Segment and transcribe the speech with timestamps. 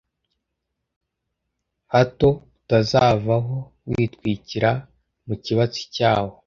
[1.93, 2.27] hato
[2.59, 3.55] utazavaho
[3.91, 4.71] witwikira
[5.27, 6.31] mu kibatsi cyawo